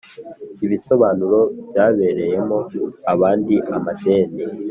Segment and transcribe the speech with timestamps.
[0.65, 1.39] ibisobanuro
[1.69, 2.57] by ababereyemo
[3.13, 4.41] abandi amadene